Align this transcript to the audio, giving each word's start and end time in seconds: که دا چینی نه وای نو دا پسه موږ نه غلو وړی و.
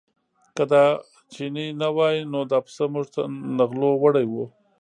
که 0.55 0.63
دا 0.71 0.85
چینی 1.31 1.65
نه 1.81 1.89
وای 1.95 2.17
نو 2.31 2.39
دا 2.51 2.59
پسه 2.65 2.85
موږ 2.93 3.07
نه 3.57 3.63
غلو 3.69 3.91
وړی 4.03 4.25
و. 4.27 4.33